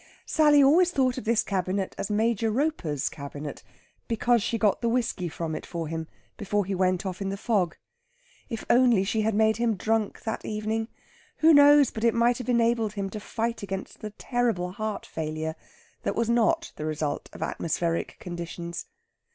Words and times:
Sally 0.25 0.63
always 0.63 0.89
thought 0.89 1.19
of 1.19 1.25
this 1.25 1.43
cabinet 1.43 1.93
as 1.95 2.09
"Major 2.09 2.49
Roper's 2.49 3.07
cabinet," 3.07 3.61
because 4.07 4.41
she 4.41 4.57
got 4.57 4.81
the 4.81 4.89
whiskey 4.89 5.29
from 5.29 5.53
it 5.53 5.63
for 5.63 5.87
him 5.87 6.07
before 6.37 6.65
he 6.65 6.73
went 6.73 7.05
off 7.05 7.21
in 7.21 7.29
the 7.29 7.37
fog. 7.37 7.77
If 8.49 8.65
only 8.67 9.03
she 9.03 9.21
had 9.21 9.35
made 9.35 9.57
him 9.57 9.75
drunk 9.75 10.23
that 10.23 10.43
evening! 10.43 10.87
Who 11.37 11.53
knows 11.53 11.91
but 11.91 12.03
it 12.03 12.15
might 12.15 12.39
have 12.39 12.49
enabled 12.49 12.93
him 12.93 13.11
to 13.11 13.19
fight 13.19 13.61
against 13.61 13.99
that 13.99 14.17
terrible 14.17 14.71
heart 14.71 15.05
failure 15.05 15.55
that 16.01 16.15
was 16.15 16.31
not 16.31 16.71
the 16.77 16.85
result 16.85 17.29
of 17.31 17.43
atmospheric 17.43 18.17
conditions. 18.19 18.87